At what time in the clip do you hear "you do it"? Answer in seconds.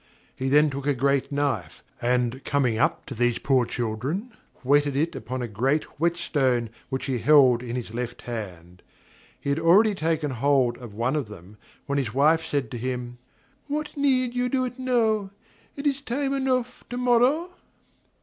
14.33-14.79